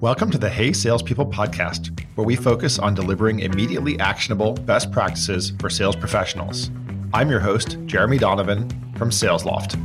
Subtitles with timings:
[0.00, 5.52] Welcome to the Hey Salespeople podcast, where we focus on delivering immediately actionable best practices
[5.60, 6.70] for sales professionals.
[7.12, 8.66] I'm your host, Jeremy Donovan
[8.96, 9.78] from SalesLoft.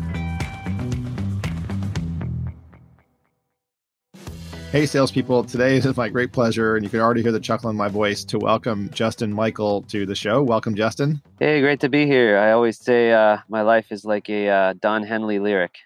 [4.71, 5.43] Hey, salespeople.
[5.43, 8.23] Today is my great pleasure, and you can already hear the chuckle in my voice,
[8.23, 10.41] to welcome Justin Michael to the show.
[10.41, 11.21] Welcome, Justin.
[11.39, 12.37] Hey, great to be here.
[12.37, 15.79] I always say uh, my life is like a uh, Don Henley lyric.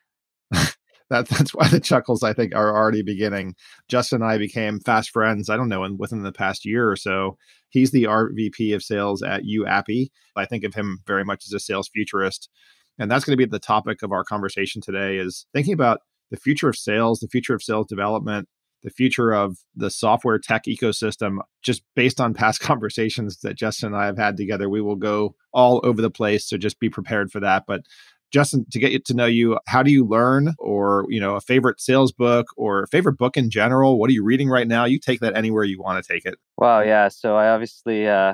[1.09, 3.55] That, that's why the chuckles I think are already beginning.
[3.88, 5.49] Justin and I became fast friends.
[5.49, 7.38] I don't know, in, within the past year or so.
[7.70, 10.09] He's the RVP of sales at YouAppi.
[10.35, 12.49] I think of him very much as a sales futurist,
[12.98, 15.18] and that's going to be the topic of our conversation today.
[15.18, 15.99] Is thinking about
[16.32, 18.48] the future of sales, the future of sales development,
[18.84, 21.38] the future of the software tech ecosystem.
[21.62, 25.35] Just based on past conversations that Justin and I have had together, we will go
[25.54, 26.48] all over the place.
[26.48, 27.63] So just be prepared for that.
[27.68, 27.82] But
[28.31, 31.81] Justin, to get to know you, how do you learn or, you know, a favorite
[31.81, 33.99] sales book or favorite book in general?
[33.99, 34.85] What are you reading right now?
[34.85, 36.35] You take that anywhere you want to take it.
[36.57, 36.81] Wow.
[36.81, 37.07] Yeah.
[37.07, 38.34] So I obviously uh,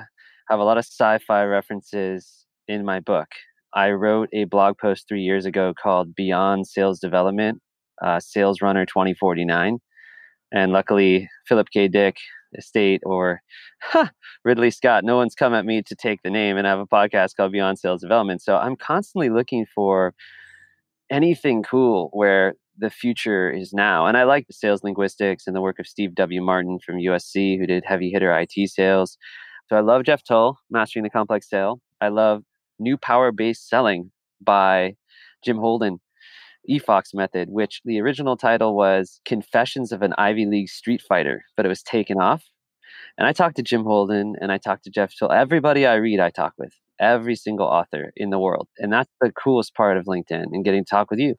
[0.50, 3.28] have a lot of sci fi references in my book.
[3.73, 7.61] I wrote a blog post three years ago called Beyond Sales Development,
[8.03, 9.80] uh, Sales Runner 2049.
[10.53, 11.88] And luckily, Philip K.
[11.88, 12.16] Dick
[12.58, 13.42] estate or
[13.81, 14.08] huh,
[14.44, 15.03] Ridley Scott.
[15.03, 17.52] No one's come at me to take the name and I have a podcast called
[17.52, 18.42] Beyond Sales Development.
[18.42, 20.14] So I'm constantly looking for
[21.09, 24.06] anything cool where the future is now.
[24.06, 26.42] And I like the sales linguistics and the work of Steve W.
[26.42, 29.17] Martin from USC, who did heavy hitter IT sales.
[29.67, 31.80] So I love Jeff Thull, Mastering the Complex Sale.
[32.02, 32.44] I love
[32.80, 34.11] New Power Based Selling
[34.42, 34.95] by
[35.44, 36.00] Jim Holden.
[36.69, 41.66] EFOX method, which the original title was Confessions of an Ivy League Street Fighter, but
[41.66, 42.44] it was taken off.
[43.17, 45.33] And I talked to Jim Holden and I talked to Jeff Thull.
[45.33, 48.67] Everybody I read, I talk with every single author in the world.
[48.77, 51.36] And that's the coolest part of LinkedIn and getting to talk with you.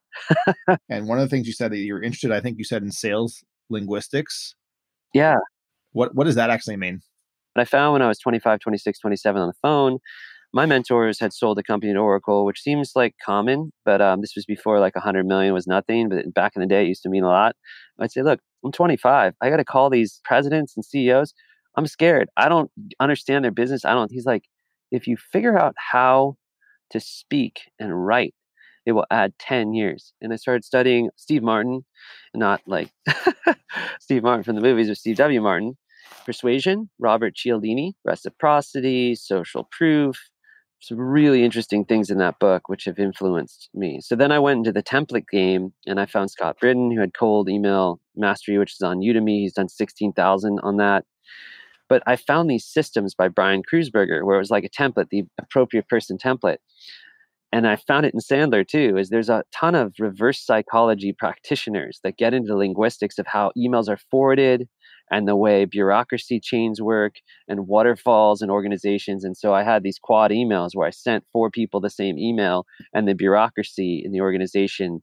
[0.88, 2.91] and one of the things you said that you're interested, I think you said in
[2.91, 4.54] sales linguistics.
[5.12, 5.36] Yeah.
[5.92, 7.00] What what does that actually mean?
[7.54, 9.98] What I found when I was 25, 26, 27 on the phone
[10.53, 14.34] my mentors had sold a company to Oracle, which seems like common, but um, this
[14.37, 16.09] was before like 100 million was nothing.
[16.09, 17.57] But back in the day, it used to mean a lot.
[18.01, 19.34] I'd say, look, I'm 25.
[19.41, 21.34] I got to call these presidents and CEOs.
[21.77, 22.29] I'm scared.
[22.37, 22.71] I don't
[23.01, 23.84] understand their business.
[23.84, 24.11] I don't.
[24.11, 24.45] He's like,
[24.91, 26.37] if you figure out how
[26.91, 28.34] to speak and write,
[28.87, 30.15] it will add 10 years.
[30.21, 31.84] And I started studying Steve Martin,
[32.34, 32.91] not like
[34.01, 35.41] Steve Martin from the movies, but Steve W.
[35.41, 35.77] Martin.
[36.25, 40.17] Persuasion, Robert Cialdini, Reciprocity, Social Proof,
[40.86, 44.00] some really interesting things in that book which have influenced me.
[44.00, 47.12] So then I went into the template game and I found Scott Britton who had
[47.12, 49.41] cold email mastery, which is on Udemy.
[49.41, 51.04] He's done 16,000 on that.
[51.88, 55.24] But I found these systems by Bryan Kreuzberger where it was like a template, the
[55.41, 56.58] appropriate person template.
[57.53, 62.00] And I found it in Sandler too, is there's a ton of reverse psychology practitioners
[62.04, 64.68] that get into the linguistics of how emails are forwarded,
[65.11, 67.17] and the way bureaucracy chains work
[67.49, 69.25] and waterfalls and organizations.
[69.25, 72.67] And so I had these quad emails where I sent four people the same email,
[72.93, 75.03] and the bureaucracy in the organization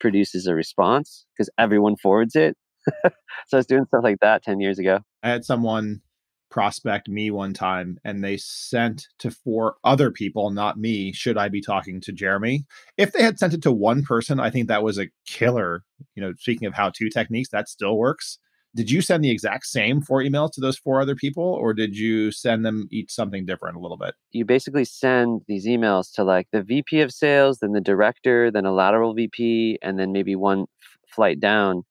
[0.00, 2.56] produces a response because everyone forwards it.
[3.04, 3.10] so
[3.52, 5.00] I was doing stuff like that 10 years ago.
[5.22, 6.02] I had someone
[6.50, 11.48] prospect me one time and they sent to four other people, not me, should I
[11.48, 12.64] be talking to Jeremy?
[12.96, 15.82] If they had sent it to one person, I think that was a killer.
[16.14, 18.38] You know, speaking of how to techniques, that still works
[18.74, 21.96] did you send the exact same four emails to those four other people or did
[21.96, 24.14] you send them each something different a little bit?
[24.32, 28.64] You basically send these emails to like the vp of sales then the director then
[28.64, 31.84] a lateral vp and then maybe one f- flight down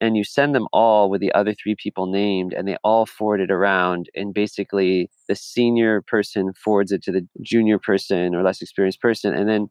[0.00, 3.40] and you send them all with the other three people named and they all forward
[3.40, 8.62] it around and basically the senior person forwards it to the junior person or less
[8.62, 9.68] experienced person and then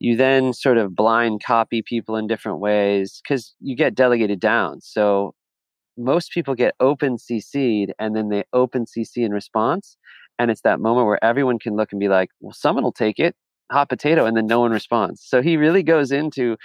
[0.00, 4.80] you then sort of blind copy people in different ways because you get delegated down.
[4.80, 5.34] So
[6.00, 9.96] most people get open CC'd and then they open CC in response.
[10.38, 13.18] And it's that moment where everyone can look and be like, well, someone will take
[13.18, 13.36] it,
[13.70, 15.22] hot potato, and then no one responds.
[15.22, 16.56] So he really goes into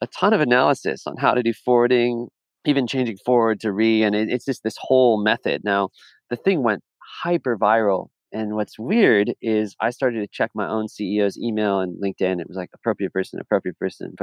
[0.00, 2.28] a ton of analysis on how to do forwarding,
[2.64, 4.02] even changing forward to re.
[4.02, 5.62] And it, it's just this whole method.
[5.64, 5.90] Now,
[6.30, 6.82] the thing went
[7.22, 12.00] hyper viral and what's weird is I started to check my own CEO's email and
[12.02, 12.40] LinkedIn.
[12.40, 14.14] It was like appropriate person, appropriate person,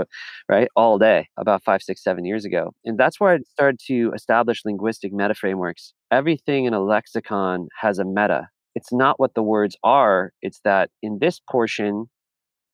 [0.50, 0.68] right?
[0.76, 2.74] All day about five, six, seven years ago.
[2.86, 5.94] And that's where I started to establish linguistic meta frameworks.
[6.12, 8.48] Everything in a lexicon has a meta.
[8.76, 12.10] It's not what the words are, it's that in this portion,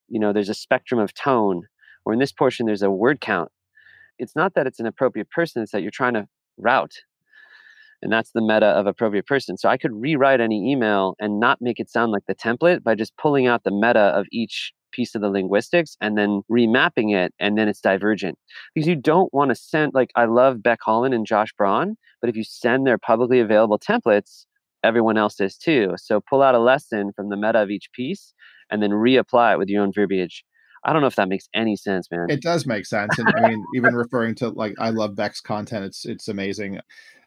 [0.09, 1.63] you know, there's a spectrum of tone,
[2.05, 3.49] or in this portion, there's a word count.
[4.19, 6.27] It's not that it's an appropriate person, it's that you're trying to
[6.57, 6.91] route
[8.03, 9.57] and that's the meta of appropriate person.
[9.57, 12.95] So I could rewrite any email and not make it sound like the template by
[12.95, 17.33] just pulling out the meta of each piece of the linguistics and then remapping it
[17.39, 18.37] and then it's divergent.
[18.75, 22.29] Because you don't want to send like i love Becc Holland and josh braun but
[22.29, 24.45] if you send their publicly available templates
[24.83, 25.93] everyone else is too.
[25.97, 28.33] So pull out a lesson from the meta of each piece
[28.69, 30.43] and then reapply it with your own verbiage
[30.85, 32.27] I don't know if that makes any sense, man.
[32.29, 33.17] It does make sense.
[33.17, 36.79] And I mean, even referring to like I love Becc's content, it's it's amazing.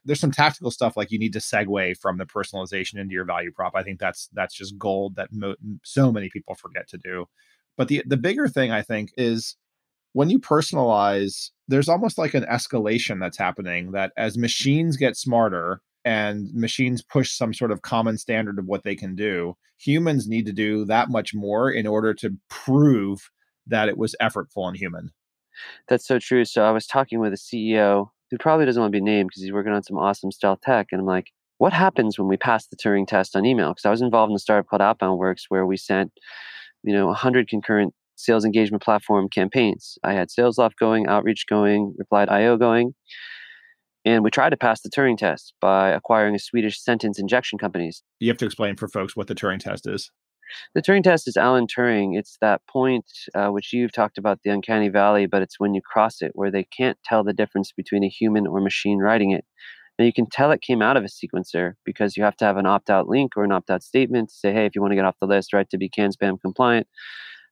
[0.05, 3.51] There's some tactical stuff like you need to segue from the personalization into your value
[3.51, 3.73] prop.
[3.75, 7.27] I think that's that's just gold that mo- so many people forget to do.
[7.77, 9.57] But the the bigger thing I think is
[10.13, 15.81] when you personalize, there's almost like an escalation that's happening that as machines get smarter
[16.07, 20.47] and machines push some sort of common standard of what they can do, humans need
[20.47, 23.29] to do that much more in order to prove
[23.67, 25.11] that it was effortful and human.
[25.89, 26.45] That's so true.
[26.45, 29.43] So I was talking with a CEO who probably doesn't want to be named because
[29.43, 30.89] he's working on some awesome stealth tech.
[30.93, 31.29] And I'm like,
[31.59, 33.71] what happens when we pass the Turing test on email?
[33.71, 36.13] Because I was involved in a startup called Outbound Works where we sent,
[36.83, 39.99] you know, 100 concurrent sales engagement platform campaigns.
[40.03, 42.95] I had SalesLoft going, Outreach going, Reply.io going.
[44.05, 48.03] And we tried to pass the Turing test by acquiring a Swedish sentence injection companies.
[48.21, 50.11] You have to explain for folks what the Turing test is.
[50.75, 52.19] The Turing test is Alan Turing.
[52.19, 55.81] It's that point uh, which you've talked about, the uncanny valley, but it's when you
[55.83, 59.45] cross it where they can't tell the difference between a human or machine writing it.
[59.99, 62.59] Now you can tell it came out of a sequencer because you have to have
[62.59, 65.07] an opt-out link or an opt-out statement to say, hey, if you want to get
[65.07, 66.87] off the list, right, to be CAN spam compliant.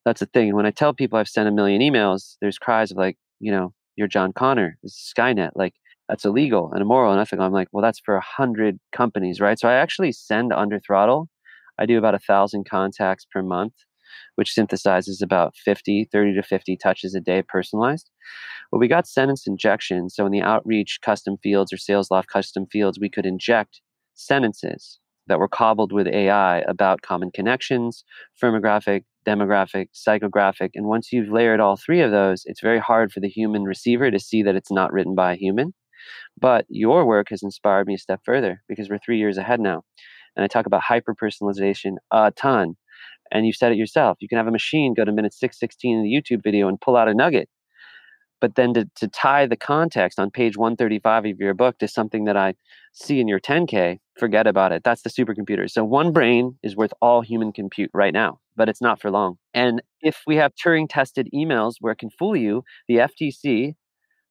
[0.04, 0.54] That's the thing.
[0.54, 3.72] When I tell people I've sent a million emails, there's cries of like, you know,
[3.96, 5.74] you're John Connor, is Skynet, like
[6.08, 7.46] that's illegal and immoral and ethical.
[7.46, 9.58] I'm like, well, that's for a hundred companies, right?
[9.58, 11.28] So I actually send under throttle
[11.78, 13.74] I do about a thousand contacts per month,
[14.36, 18.10] which synthesizes about 50, 30 to 50 touches a day personalized.
[18.70, 20.10] Well, we got sentence injection.
[20.10, 23.80] So in the outreach custom fields or sales loft custom fields, we could inject
[24.14, 28.04] sentences that were cobbled with AI about common connections,
[28.42, 30.70] firmographic, demographic, psychographic.
[30.74, 34.10] And once you've layered all three of those, it's very hard for the human receiver
[34.10, 35.72] to see that it's not written by a human.
[36.38, 39.82] But your work has inspired me a step further because we're three years ahead now.
[40.36, 42.76] And I talk about hyper personalization a ton.
[43.30, 44.18] And you've said it yourself.
[44.20, 46.96] You can have a machine go to minute 616 in the YouTube video and pull
[46.96, 47.48] out a nugget.
[48.40, 52.24] But then to, to tie the context on page 135 of your book to something
[52.24, 52.54] that I
[52.92, 54.82] see in your 10K, forget about it.
[54.84, 55.70] That's the supercomputer.
[55.70, 59.38] So one brain is worth all human compute right now, but it's not for long.
[59.54, 63.74] And if we have Turing tested emails where it can fool you, the FTC,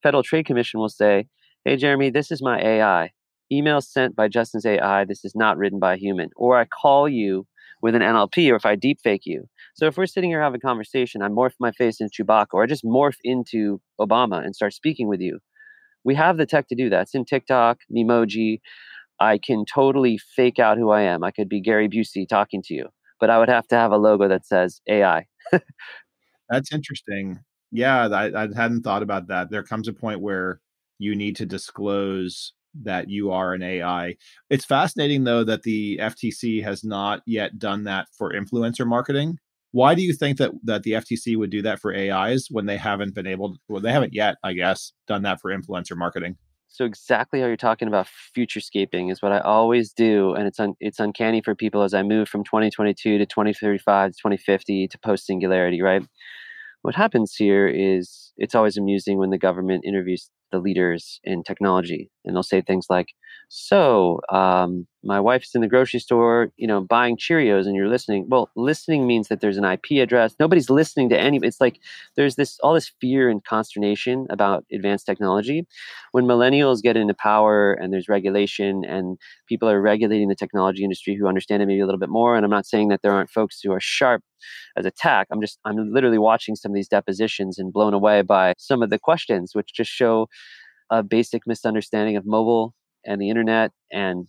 [0.03, 1.27] Federal Trade Commission, will say,
[1.65, 3.11] Hey, Jeremy, this is my AI
[3.51, 6.29] email sent by Justin's AI, this is not written by a human.
[6.35, 7.45] Or I call you
[7.81, 9.45] with an NLP, or if I deepfake you.
[9.75, 12.63] So if we're sitting here having a conversation, I morph my face into Chewbacca, or
[12.63, 15.39] I just morph into Obama and start speaking with you.
[16.05, 17.03] We have the tech to do that.
[17.03, 18.59] It's in TikTok, Memoji.
[19.19, 21.23] I can totally fake out who I am.
[21.23, 22.87] I could be Gary Busey talking to you,
[23.19, 25.25] but I would have to have a logo that says AI.
[26.49, 27.39] That's interesting.
[27.71, 29.49] Yeah, I, I hadn't thought about that.
[29.49, 30.61] There comes a point where
[30.99, 34.15] you need to disclose that you are an AI.
[34.49, 39.37] It's fascinating though that the FTC has not yet done that for influencer marketing.
[39.71, 42.77] Why do you think that that the FTC would do that for AIs when they
[42.77, 46.37] haven't been able to, well they haven't yet, I guess, done that for influencer marketing?
[46.73, 50.73] So exactly how you're talking about futurescaping is what I always do, and it's un,
[50.79, 55.27] it's uncanny for people as I move from 2022 to 2035 to 2050 to post
[55.27, 56.03] singularity, right?
[56.81, 62.11] What happens here is it's always amusing when the government interviews the leaders in technology
[62.25, 63.09] and they'll say things like
[63.49, 68.25] so um, my wife's in the grocery store you know buying cheerios and you're listening.
[68.29, 70.35] Well listening means that there's an ip address.
[70.39, 71.79] Nobody's listening to any it's like
[72.15, 75.65] there's this all this fear and consternation about advanced technology.
[76.11, 79.17] When millennials get into power and there's regulation and
[79.47, 82.45] people are regulating the technology industry who understand it maybe a little bit more and
[82.45, 84.23] i'm not saying that there aren't folks who are sharp
[84.77, 88.53] as attack i'm just i'm literally watching some of these depositions and blown away by
[88.57, 90.27] some of the questions which just show
[90.89, 92.73] a basic misunderstanding of mobile
[93.05, 94.27] and the internet and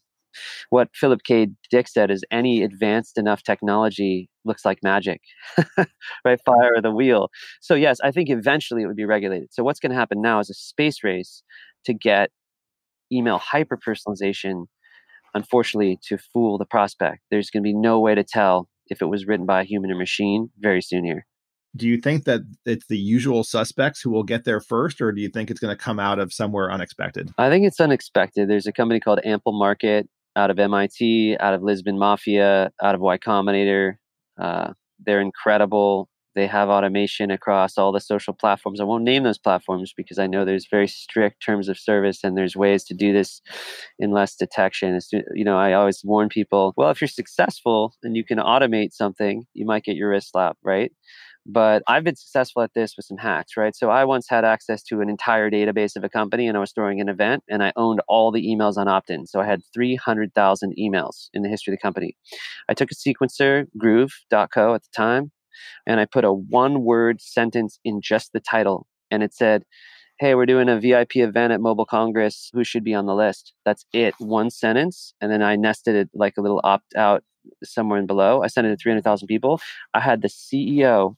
[0.71, 1.49] what Philip K.
[1.71, 5.21] Dick said is any advanced enough technology looks like magic,
[5.59, 5.87] right?
[6.25, 6.35] Mm-hmm.
[6.45, 7.29] Fire the wheel.
[7.61, 9.49] So, yes, I think eventually it would be regulated.
[9.53, 11.43] So, what's going to happen now is a space race
[11.85, 12.31] to get
[13.13, 14.67] email hyper personalization,
[15.35, 17.21] unfortunately, to fool the prospect.
[17.31, 19.91] There's going to be no way to tell if it was written by a human
[19.91, 21.27] or machine very soon here
[21.77, 25.21] do you think that it's the usual suspects who will get there first, or do
[25.21, 27.33] you think it's going to come out of somewhere unexpected?
[27.39, 28.49] I think it's unexpected.
[28.49, 33.19] There's a company called Amplemarket out of MIT, out of Lisbon Mafia, out of Y
[33.19, 33.95] Combinator.
[34.41, 34.73] Uh,
[35.05, 36.09] they're incredible.
[36.35, 38.81] They have automation across all the social platforms.
[38.81, 42.37] I won't name those platforms because I know there's very strict terms of service and
[42.37, 43.41] there's ways to do this
[44.01, 44.95] in less detection.
[44.95, 48.93] It's, you know, I always warn people, well, if you're successful and you can automate
[48.93, 50.91] something, you might get your wrist slapped, right?
[51.47, 53.77] But I've been successful at this with some hacks, right?
[53.77, 56.73] So I once had access to an entire database of a company and I was
[56.73, 59.27] throwing an event and I owned all the emails on opt in.
[59.27, 62.17] So I had 300,000 emails in the history of the company.
[62.69, 65.33] I took a sequencer, groove.co at the time,
[65.87, 68.87] and I put a one word sentence in just the title.
[69.11, 69.65] And it said,
[70.21, 72.49] Hey, we're doing a VIP event at Mobile Congress.
[72.55, 73.53] Who should be on the list?
[73.65, 74.15] That's it.
[74.19, 75.13] One sentence.
[75.21, 77.25] And then I nested it like a little opt out
[77.65, 78.43] somewhere in below.
[78.43, 79.61] I sent it to 300,000 people.
[79.93, 81.17] I had the CEO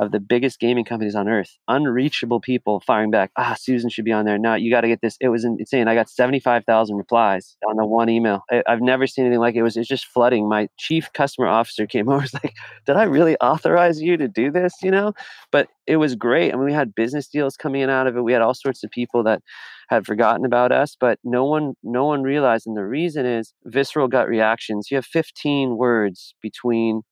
[0.00, 4.12] of the biggest gaming companies on earth, unreachable people firing back, ah, Susan should be
[4.12, 4.38] on there.
[4.38, 5.18] No, you got to get this.
[5.20, 5.88] It was insane.
[5.88, 8.42] I got 75,000 replies on the one email.
[8.50, 9.58] I, have never seen anything like it.
[9.58, 9.62] it.
[9.62, 10.48] was, it was just flooding.
[10.48, 12.54] My chief customer officer came over, was like,
[12.86, 14.72] did I really authorize you to do this?
[14.82, 15.12] You know,
[15.52, 16.54] but it was great.
[16.54, 18.22] I mean, we had business deals coming in out of it.
[18.22, 19.42] We had all sorts of people that
[19.90, 22.66] had forgotten about us, but no one, no one realized.
[22.66, 24.90] And the reason is visceral gut reactions.
[24.90, 27.02] You have 15 words between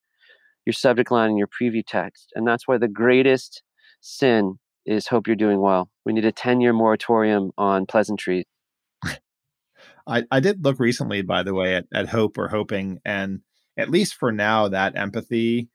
[0.68, 2.30] your subject line and your preview text.
[2.34, 3.62] And that's why the greatest
[4.02, 5.88] sin is hope you're doing well.
[6.04, 8.44] We need a 10 year moratorium on pleasantries.
[10.06, 12.98] I, I did look recently, by the way, at, at hope or hoping.
[13.02, 13.40] And
[13.78, 15.70] at least for now, that empathy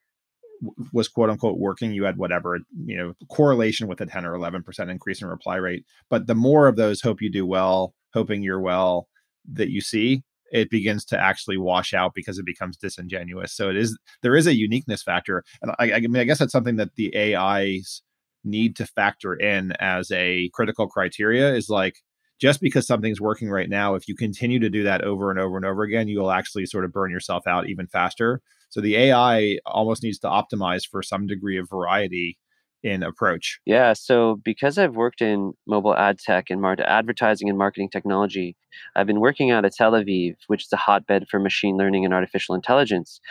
[0.92, 1.92] was quote unquote working.
[1.92, 5.86] You had whatever, you know, correlation with a 10 or 11% increase in reply rate.
[6.12, 9.08] But the more of those hope you do well, hoping you're well
[9.54, 10.22] that you see,
[10.54, 13.54] it begins to actually wash out because it becomes disingenuous.
[13.54, 16.54] So it is there is a uniqueness factor, and I, I mean I guess that's
[16.54, 18.02] something that the AIs
[18.46, 21.96] need to factor in as a critical criteria is like
[22.40, 25.56] just because something's working right now, if you continue to do that over and over
[25.56, 28.42] and over again, you will actually sort of burn yourself out even faster.
[28.70, 32.38] So the AI almost needs to optimize for some degree of variety
[32.84, 33.60] in approach?
[33.66, 38.58] Yeah, so because I've worked in mobile ad tech and mar- advertising and marketing technology,
[38.96, 42.14] I've been working out of Tel Aviv, which is a hotbed for machine learning and
[42.14, 43.22] artificial intelligence.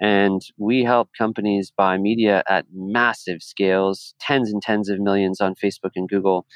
[0.00, 5.54] And we help companies buy media at massive scales, tens and tens of millions on
[5.56, 6.46] Facebook and Google.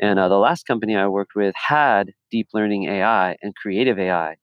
[0.00, 4.36] And uh, the last company I worked with had deep learning AI and creative AI.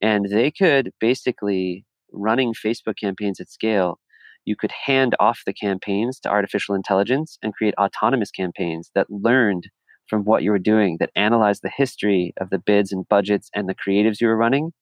[0.00, 3.98] And they could basically running Facebook campaigns at scale
[4.44, 9.68] you could hand off the campaigns to artificial intelligence and create autonomous campaigns that learned
[10.08, 13.68] from what you were doing, that analyzed the history of the bids and budgets and
[13.68, 14.72] the creatives you were running,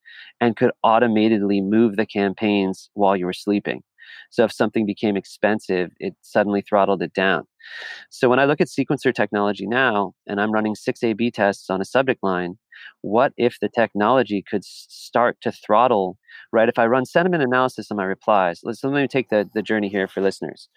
[0.40, 3.82] and could automatically move the campaigns while you were sleeping.
[4.30, 7.44] So if something became expensive, it suddenly throttled it down.
[8.10, 11.70] So when I look at sequencer technology now, and I'm running six A B tests
[11.70, 12.58] on a subject line,
[13.02, 16.18] what if the technology could start to throttle,
[16.52, 16.68] right?
[16.68, 19.88] If I run sentiment analysis on my replies, let's let me take the, the journey
[19.88, 20.68] here for listeners.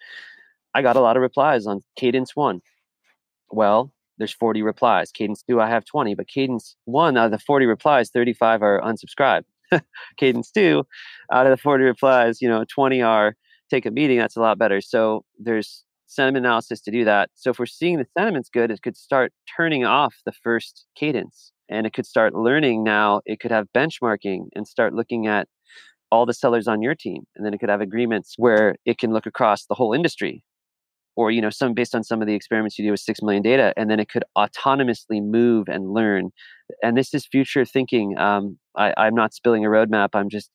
[0.74, 2.60] I got a lot of replies on cadence one.
[3.50, 5.10] Well, there's 40 replies.
[5.10, 8.80] Cadence two, I have 20, but cadence one out of the 40 replies, 35 are
[8.80, 9.44] unsubscribed.
[10.16, 10.84] cadence two,
[11.32, 13.36] out of the 40 replies, you know, 20 are
[13.70, 14.18] take a meeting.
[14.18, 14.80] That's a lot better.
[14.80, 17.30] So there's sentiment analysis to do that.
[17.34, 21.52] So if we're seeing the sentiments good, it could start turning off the first cadence
[21.68, 23.20] and it could start learning now.
[23.26, 25.48] It could have benchmarking and start looking at
[26.10, 27.24] all the sellers on your team.
[27.34, 30.44] And then it could have agreements where it can look across the whole industry
[31.16, 33.42] or you know some based on some of the experiments you do with 6 million
[33.42, 36.30] data and then it could autonomously move and learn
[36.82, 40.50] and this is future thinking um, I, i'm not spilling a roadmap i'm just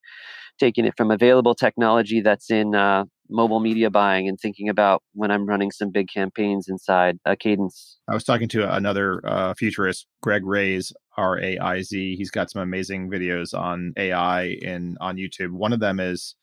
[0.60, 5.31] taking it from available technology that's in uh, mobile media buying and thinking about when
[5.31, 7.98] I'm running some big campaigns inside a cadence.
[8.07, 12.15] I was talking to another uh, futurist, Greg Raiz, R A I Z.
[12.15, 15.51] He's got some amazing videos on AI in on YouTube.
[15.51, 16.36] One of them is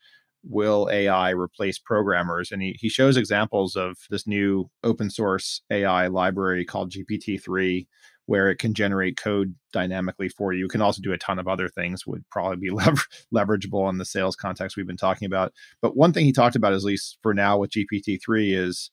[0.48, 2.52] will AI replace programmers?
[2.52, 7.86] And he, he shows examples of this new open source AI library called GPT-3
[8.26, 10.66] where it can generate code dynamically for you.
[10.66, 13.02] It can also do a ton of other things, would probably be lever-
[13.34, 15.52] leverageable in the sales context we've been talking about.
[15.80, 18.90] But one thing he talked about, at least for now with GPT-3, is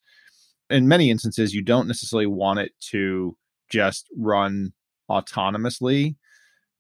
[0.70, 3.36] in many instances, you don't necessarily want it to
[3.70, 4.74] just run
[5.10, 6.16] autonomously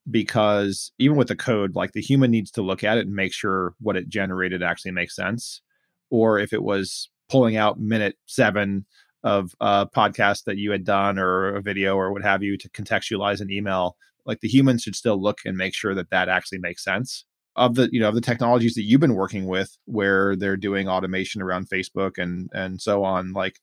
[0.10, 3.33] because even with the code, like the human needs to look at it and make
[3.33, 5.62] sure what it generated actually makes sense.
[6.10, 8.86] Or if it was pulling out minute seven
[9.24, 12.70] of a podcast that you had done or a video or what have you to
[12.70, 16.60] contextualize an email like the humans should still look and make sure that that actually
[16.60, 17.25] makes sense
[17.56, 20.88] of the you know of the technologies that you've been working with where they're doing
[20.88, 23.60] automation around facebook and and so on like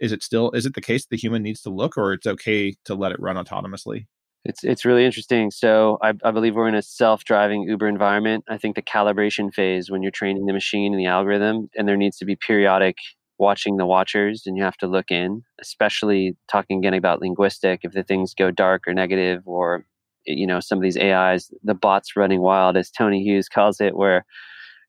[0.00, 2.74] is it still is it the case the human needs to look or it's okay
[2.84, 4.06] to let it run autonomously
[4.44, 5.50] it's it's really interesting.
[5.50, 8.44] So I, I believe we're in a self-driving Uber environment.
[8.48, 11.96] I think the calibration phase when you're training the machine and the algorithm, and there
[11.96, 12.96] needs to be periodic
[13.38, 17.92] watching the watchers and you have to look in, especially talking again about linguistic, if
[17.92, 19.84] the things go dark or negative or
[20.26, 23.94] you know, some of these AIs, the bots running wild, as Tony Hughes calls it,
[23.96, 24.24] where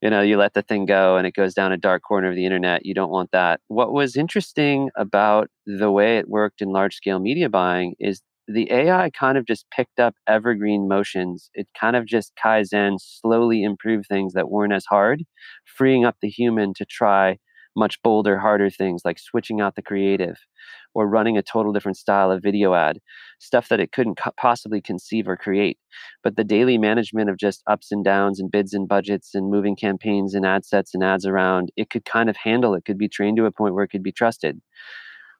[0.01, 2.35] you know you let the thing go and it goes down a dark corner of
[2.35, 3.61] the internet you don't want that.
[3.67, 8.71] What was interesting about the way it worked in large scale media buying is the
[8.71, 11.49] ai kind of just picked up evergreen motions.
[11.55, 15.23] It kind of just kaizen slowly improved things that weren't as hard
[15.65, 17.37] freeing up the human to try
[17.75, 20.37] much bolder, harder things like switching out the creative
[20.93, 22.99] or running a total different style of video ad,
[23.39, 25.77] stuff that it couldn't co- possibly conceive or create.
[26.23, 29.75] But the daily management of just ups and downs and bids and budgets and moving
[29.75, 33.09] campaigns and ad sets and ads around, it could kind of handle it, could be
[33.09, 34.61] trained to a point where it could be trusted,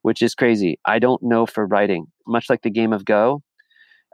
[0.02, 0.80] which is crazy.
[0.86, 3.42] I don't know for writing, much like the game of Go.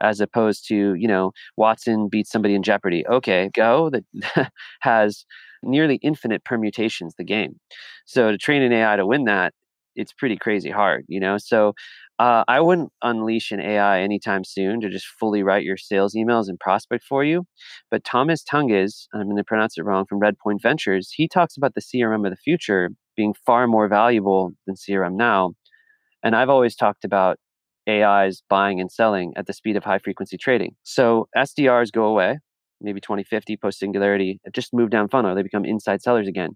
[0.02, 3.06] As opposed to, you know, Watson beats somebody in Jeopardy.
[3.06, 4.50] Okay, Go that
[4.80, 5.24] has
[5.62, 7.58] nearly infinite permutations the game.
[8.06, 9.54] So to train an AI to win that,
[9.94, 11.38] it's pretty crazy hard, you know.
[11.38, 11.74] So
[12.18, 16.48] uh, I wouldn't unleash an AI anytime soon to just fully write your sales emails
[16.48, 17.44] and prospect for you.
[17.90, 21.74] But Tomasz Tunguz, I'm going to pronounce it wrong, from Redpoint Ventures, he talks about
[21.74, 25.52] the CRM of the future being far more valuable than CRM now.
[26.22, 27.38] And I've always talked about
[27.88, 30.76] AIs buying and selling at the speed of high frequency trading.
[30.84, 32.38] So SDRs go away
[32.82, 36.50] maybe 2050 post singularity just move down funnel they become inside sellers again.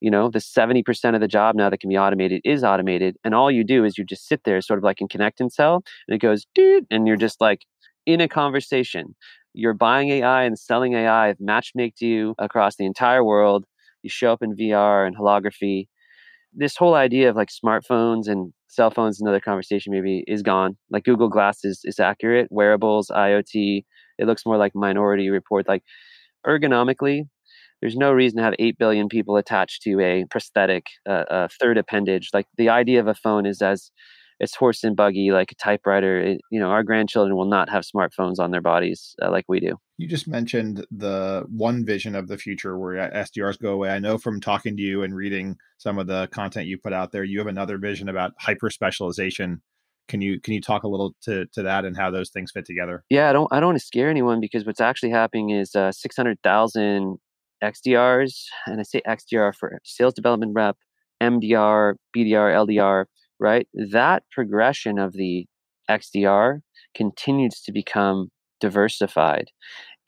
[0.00, 3.34] You know the 70% of the job now that can be automated is automated and
[3.34, 5.82] all you do is you just sit there sort of like in connect and sell
[6.06, 7.64] and it goes dude and you're just like
[8.06, 9.14] in a conversation.
[9.54, 13.64] You're buying ai and selling ai matchmaked you across the entire world.
[14.02, 15.88] You show up in vr and holography.
[16.54, 20.76] This whole idea of like smartphones and cell phones another conversation maybe is gone.
[20.90, 22.48] Like google glass is, is accurate.
[22.50, 23.82] Wearables iot
[24.18, 25.82] it looks more like minority report like
[26.46, 27.24] ergonomically
[27.80, 31.78] there's no reason to have 8 billion people attached to a prosthetic uh, a third
[31.78, 32.30] appendage.
[32.32, 33.90] Like the idea of a phone is as
[34.40, 37.82] it's horse and buggy like a typewriter it, you know our grandchildren will not have
[37.82, 39.76] smartphones on their bodies uh, like we do.
[39.96, 43.90] You just mentioned the one vision of the future where sdrs go away.
[43.90, 47.10] I know from talking to you and reading some of the content you put out
[47.10, 49.60] there you have another vision about hyper specialization
[50.08, 52.64] can you can you talk a little to to that and how those things fit
[52.64, 53.04] together?
[53.10, 55.92] Yeah, I don't I don't want to scare anyone because what's actually happening is uh,
[55.92, 57.18] six hundred thousand
[57.62, 60.76] XDRs, and I say XDR for sales development rep,
[61.22, 63.04] MDR, BDR, LDR,
[63.38, 63.68] right?
[63.74, 65.46] That progression of the
[65.90, 66.60] XDR
[66.94, 69.50] continues to become diversified.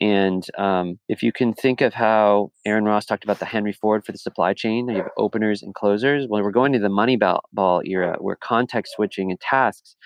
[0.01, 4.05] And um, if you can think of how Aaron Ross talked about the Henry Ford
[4.05, 6.27] for the supply chain, you have openers and closers.
[6.29, 9.97] Well, we're going to the money ball era where context switching and tasks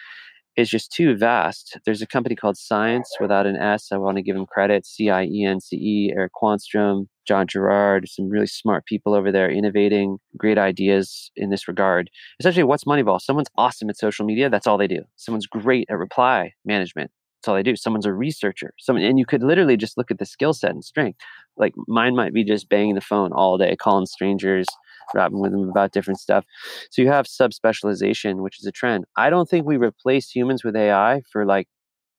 [0.56, 1.78] is just too vast.
[1.84, 3.88] There's a company called Science without an S.
[3.92, 4.86] I want to give them credit.
[4.86, 9.32] C I E N C E, Eric Quanstrom, John Gerard, some really smart people over
[9.32, 12.10] there innovating great ideas in this regard.
[12.40, 13.20] Essentially, what's Moneyball?
[13.20, 14.48] Someone's awesome at social media.
[14.48, 15.02] That's all they do.
[15.16, 17.10] Someone's great at reply management.
[17.44, 17.76] That's all I do.
[17.76, 18.72] Someone's a researcher.
[18.78, 21.18] Someone, and you could literally just look at the skill set and strength.
[21.58, 24.66] Like mine might be just banging the phone all day, calling strangers,
[25.14, 26.46] rapping with them about different stuff.
[26.90, 29.04] So you have subspecialization, which is a trend.
[29.18, 31.68] I don't think we replace humans with AI for like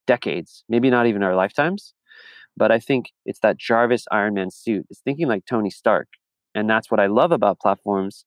[0.05, 1.95] decades, maybe not even our lifetimes.
[2.55, 4.85] But I think it's that Jarvis Iron Man suit.
[4.91, 6.07] It's thinking like Tony Stark.
[6.53, 8.25] And that's what I love about platforms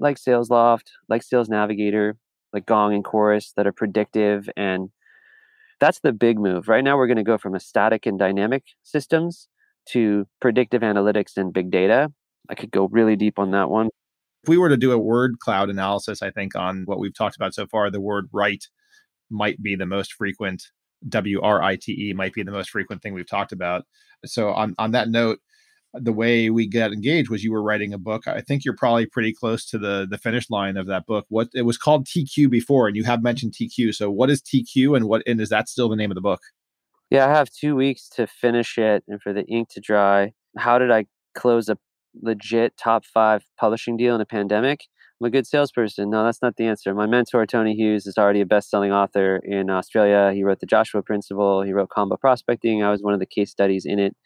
[0.00, 2.16] like SalesLoft, like Sales Navigator,
[2.52, 4.90] like Gong and Chorus that are predictive and
[5.84, 6.66] that's the big move.
[6.66, 9.48] Right now, we're going to go from a static and dynamic systems
[9.90, 12.10] to predictive analytics and big data.
[12.48, 13.90] I could go really deep on that one.
[14.44, 17.36] If we were to do a word cloud analysis, I think on what we've talked
[17.36, 18.64] about so far, the word right
[19.30, 20.62] might be the most frequent.
[21.06, 23.84] W R I T E might be the most frequent thing we've talked about.
[24.24, 25.38] So, on, on that note,
[25.94, 28.26] the way we got engaged was you were writing a book.
[28.26, 31.26] I think you're probably pretty close to the the finish line of that book.
[31.28, 33.94] What it was called TQ before, and you have mentioned TQ.
[33.94, 36.40] So what is TQ, and what and is that still the name of the book?
[37.10, 40.32] Yeah, I have two weeks to finish it and for the ink to dry.
[40.58, 41.76] How did I close a
[42.22, 44.84] legit top five publishing deal in a pandemic?
[45.20, 46.10] I'm a good salesperson.
[46.10, 46.92] No, that's not the answer.
[46.92, 50.32] My mentor, Tony Hughes, is already a best selling author in Australia.
[50.34, 52.82] He wrote The Joshua Principle, he wrote Combo Prospecting.
[52.82, 54.16] I was one of the case studies in it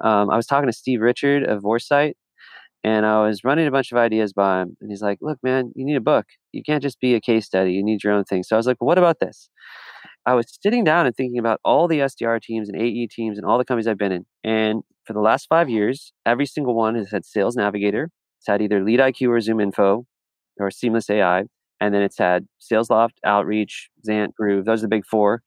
[0.00, 2.14] um, I was talking to Steve Richard of Vorsight,
[2.84, 4.76] and I was running a bunch of ideas by him.
[4.80, 6.26] And he's like, "Look, man, you need a book.
[6.52, 7.72] You can't just be a case study.
[7.72, 9.50] You need your own thing." So I was like, well, "What about this?"
[10.26, 13.46] I was sitting down and thinking about all the SDR teams and AE teams and
[13.46, 14.26] all the companies I've been in.
[14.44, 18.10] And for the last five years, every single one has had Sales Navigator.
[18.38, 20.04] It's had either Lead IQ or Zoom Info
[20.58, 21.44] or Seamless AI.
[21.80, 24.64] And then it's had SalesLoft, Outreach, XANT, Groove.
[24.64, 25.42] Those are the big four.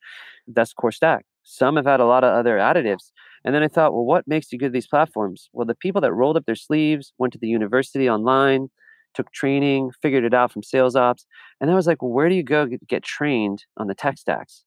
[0.47, 1.25] That's core stack.
[1.43, 3.11] Some have had a lot of other additives.
[3.43, 5.49] And then I thought, well, what makes you good at these platforms?
[5.53, 8.69] Well, the people that rolled up their sleeves, went to the university online,
[9.13, 11.25] took training, figured it out from sales ops.
[11.59, 14.63] And I was like, well, where do you go get trained on the tech stacks?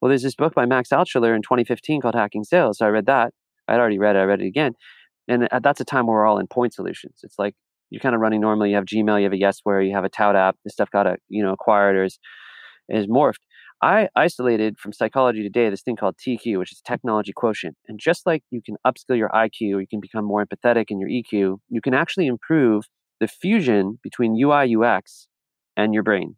[0.00, 2.78] Well, there's this book by Max Altschuler in 2015 called Hacking Sales.
[2.78, 3.32] So I read that.
[3.68, 4.20] I'd already read it.
[4.20, 4.72] I read it again.
[5.28, 7.20] and that's a time where we're all in point solutions.
[7.22, 7.54] It's like
[7.90, 8.70] you're kind of running normally.
[8.70, 10.56] You have Gmail, you have a Yesware, you have a Tout app.
[10.64, 12.18] This stuff got a you know acquired or is
[12.88, 13.40] is morphed.
[13.82, 17.76] I isolated from psychology today this thing called TQ, which is technology quotient.
[17.88, 21.00] And just like you can upskill your IQ, or you can become more empathetic in
[21.00, 22.84] your EQ, you can actually improve
[23.20, 25.28] the fusion between UI UX
[25.76, 26.36] and your brain.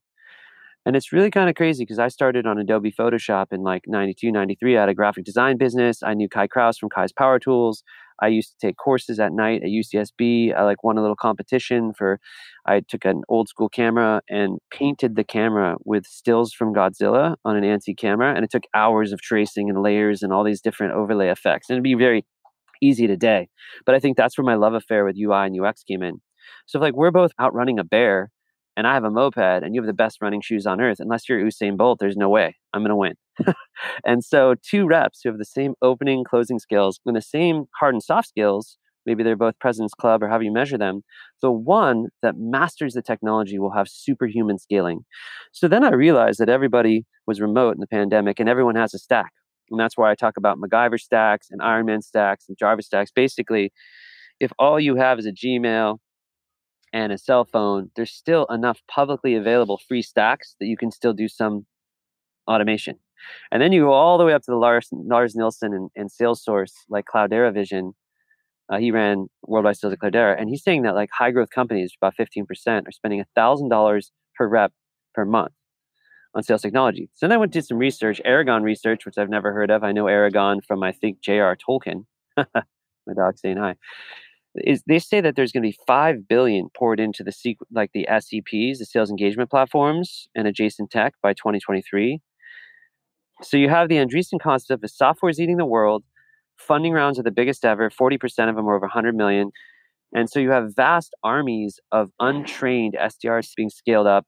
[0.84, 4.32] And it's really kind of crazy because I started on Adobe Photoshop in like 92,
[4.32, 4.76] 93.
[4.76, 6.02] I had a graphic design business.
[6.02, 7.84] I knew Kai Krause from Kai's Power Tools.
[8.20, 10.54] I used to take courses at night at UCSB.
[10.54, 12.18] I like won a little competition for,
[12.66, 17.56] I took an old school camera and painted the camera with stills from Godzilla on
[17.56, 18.34] an ANSI camera.
[18.34, 21.68] And it took hours of tracing and layers and all these different overlay effects.
[21.68, 22.24] And it'd be very
[22.82, 23.48] easy today.
[23.86, 26.20] But I think that's where my love affair with UI and UX came in.
[26.66, 28.30] So if like we're both outrunning a bear
[28.76, 31.28] and I have a moped and you have the best running shoes on earth, unless
[31.28, 33.14] you're Usain Bolt, there's no way I'm going to win.
[34.04, 37.94] and so, two reps who have the same opening, closing skills and the same hard
[37.94, 41.02] and soft skills, maybe they're both President's Club or however you measure them,
[41.40, 45.04] the one that masters the technology will have superhuman scaling.
[45.52, 48.98] So then I realized that everybody was remote in the pandemic and everyone has a
[48.98, 49.32] stack.
[49.70, 53.10] And that's why I talk about MacGyver stacks and Ironman stacks and Jarvis stacks.
[53.10, 53.72] Basically,
[54.38, 55.98] if all you have is a Gmail,
[56.92, 61.12] and a cell phone, there's still enough publicly available free stacks that you can still
[61.12, 61.66] do some
[62.48, 62.96] automation.
[63.50, 66.10] And then you go all the way up to the Lars, Lars Nilsson and, and
[66.10, 67.94] Salesforce, like Cloudera Vision.
[68.70, 71.92] Uh, he ran worldwide sales at Cloudera, and he's saying that like high growth companies,
[72.00, 74.72] about 15%, are spending $1,000 per rep
[75.14, 75.52] per month
[76.34, 77.10] on sales technology.
[77.14, 79.84] So then I went to some research, Aragon research, which I've never heard of.
[79.84, 81.56] I know Aragon from, I think, J.R.
[81.56, 82.06] Tolkien.
[82.36, 83.74] My dog saying hi
[84.56, 87.90] is they say that there's going to be 5 billion poured into the sequ- like
[87.94, 92.20] the SEPs, the sales engagement platforms and adjacent tech by 2023.
[93.42, 96.04] So you have the Andreessen concept of software is eating the world.
[96.56, 97.90] Funding rounds are the biggest ever.
[97.90, 98.16] 40%
[98.48, 99.50] of them are over 100 million.
[100.14, 104.26] And so you have vast armies of untrained SDRs being scaled up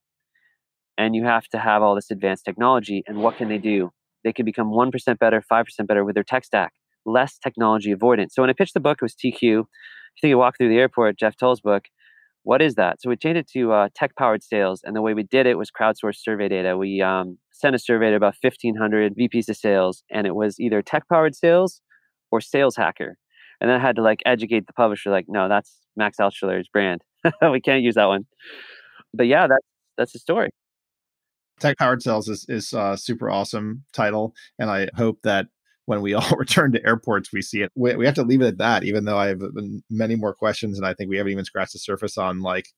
[0.97, 3.03] and you have to have all this advanced technology.
[3.07, 3.91] And what can they do?
[4.23, 6.73] They can become 1% better, 5% better with their tech stack,
[7.05, 8.35] less technology avoidance.
[8.35, 9.65] So when I pitched the book, it was TQ
[10.21, 11.85] think you walk through the airport, Jeff Thull's book,
[12.45, 13.01] what is that?
[13.01, 14.83] So we changed it to uh, tech powered sales.
[14.85, 16.77] And the way we did it was crowdsourced survey data.
[16.77, 20.83] We um, sent a survey to about 1,500 VPs of sales, and it was either
[20.83, 21.81] tech powered sales
[22.31, 23.17] or sales hacker.
[23.61, 27.03] And then I had to like educate the publisher, like, no, that's Max Altschuler's brand.
[27.51, 28.27] we can't use that one.
[29.15, 30.51] But yeah, that's that's the story.
[31.61, 35.47] Tech powered sales is is a super awesome title, and I hope that
[35.87, 37.73] when we all return to airports, we see it.
[37.75, 39.43] We, we have to leave it at that, even though I have
[39.91, 40.79] many more questions.
[40.79, 42.69] And I think we haven't even scratched the surface on like,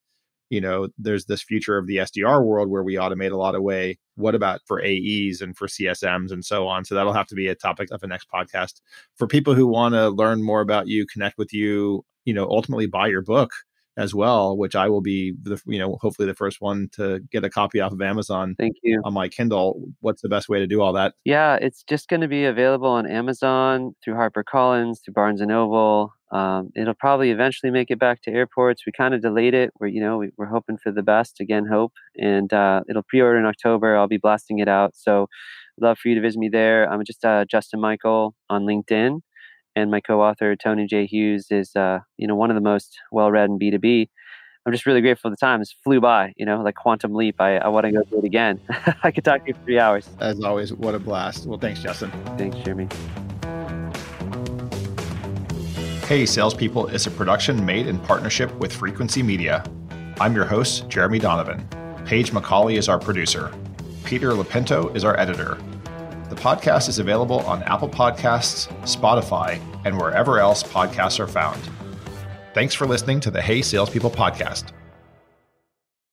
[0.49, 3.63] you know, there's this future of the SDR world where we automate a lot of
[3.63, 3.99] way.
[4.15, 6.85] What about for AEs and for CSMs and so on?
[6.85, 8.81] So that'll have to be a topic of the next podcast.
[9.17, 12.87] For people who want to learn more about you, connect with you, you know, ultimately
[12.87, 13.51] buy your book
[13.97, 17.45] as well, which I will be the you know hopefully the first one to get
[17.45, 18.55] a copy off of Amazon.
[18.59, 19.83] Thank you on my Kindle.
[20.01, 21.15] What's the best way to do all that?
[21.25, 26.13] Yeah, it's just going to be available on Amazon through HarperCollins, through Barnes and Noble.
[26.33, 28.85] Um, it'll probably eventually make it back to airports.
[28.85, 29.71] We kind of delayed it.
[29.81, 31.41] We're you know we, are hoping for the best.
[31.41, 33.97] Again, hope, and uh, it'll pre-order in October.
[33.97, 34.95] I'll be blasting it out.
[34.95, 35.29] So,
[35.81, 36.91] love for you to visit me there.
[36.91, 39.21] I'm just uh, Justin Michael on LinkedIn
[39.77, 41.07] and my co-author Tony J.
[41.07, 44.09] Hughes is uh, you know one of the most well-read in B2B.
[44.65, 45.63] I'm just really grateful the time.
[45.85, 47.41] Flew by, you know, like quantum leap.
[47.41, 48.61] I, I want to go do it again.
[49.05, 50.09] I could talk to you for three hours.
[50.19, 51.47] As always, what a blast.
[51.47, 52.11] Well, thanks, Justin.
[52.37, 52.89] Thanks, Jeremy.
[56.07, 59.65] Hey, Salespeople is a production made in partnership with Frequency Media.
[60.19, 61.69] I'm your host, Jeremy Donovan.
[62.05, 63.53] Paige McCauley is our producer.
[64.03, 65.59] Peter Lopinto is our editor.
[66.29, 71.61] The podcast is available on Apple Podcasts, Spotify, and wherever else podcasts are found.
[72.53, 74.73] Thanks for listening to the Hey Salespeople podcast.